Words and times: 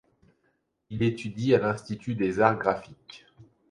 Il 0.89 1.03
étudie 1.03 1.53
à 1.53 1.59
l'Institut 1.59 2.15
des 2.15 2.39
arts 2.39 2.57
graphiques. 2.57 3.27